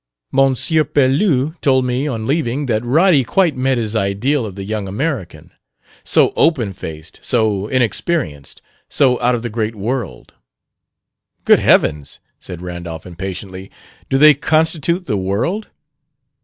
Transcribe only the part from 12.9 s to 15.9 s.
impatiently. "Do they constitute the world?